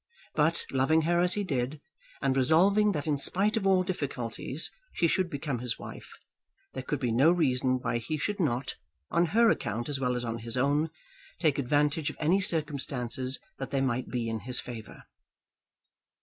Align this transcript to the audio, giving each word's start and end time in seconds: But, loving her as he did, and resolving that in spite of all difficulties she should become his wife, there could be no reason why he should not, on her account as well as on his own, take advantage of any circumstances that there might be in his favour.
But, 0.33 0.65
loving 0.71 1.03
her 1.03 1.19
as 1.21 1.35
he 1.35 1.43
did, 1.43 1.79
and 2.23 2.35
resolving 2.35 2.91
that 2.93 3.05
in 3.05 3.19
spite 3.19 3.55
of 3.55 3.67
all 3.67 3.83
difficulties 3.83 4.71
she 4.93 5.05
should 5.07 5.29
become 5.29 5.59
his 5.59 5.77
wife, 5.77 6.17
there 6.73 6.81
could 6.81 6.99
be 6.99 7.11
no 7.11 7.31
reason 7.31 7.77
why 7.79 7.99
he 7.99 8.17
should 8.17 8.39
not, 8.39 8.77
on 9.11 9.27
her 9.27 9.51
account 9.51 9.89
as 9.89 9.99
well 9.99 10.15
as 10.15 10.25
on 10.25 10.39
his 10.39 10.57
own, 10.57 10.89
take 11.39 11.59
advantage 11.59 12.09
of 12.09 12.17
any 12.19 12.41
circumstances 12.41 13.39
that 13.59 13.69
there 13.69 13.83
might 13.83 14.09
be 14.09 14.27
in 14.27 14.39
his 14.39 14.59
favour. 14.59 15.03